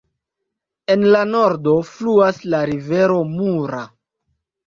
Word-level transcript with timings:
En 0.93 1.03
la 1.15 1.19
nordo 1.33 1.75
fluas 1.89 2.41
la 2.53 2.63
rivero 2.71 3.17
Mura. 3.37 3.83